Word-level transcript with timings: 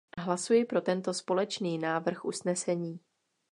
Hlasuji 0.17 0.65
pro 0.65 0.81
tento 0.81 1.13
společný 1.13 1.77
návrh 1.77 2.25
usnesení. 2.25 2.99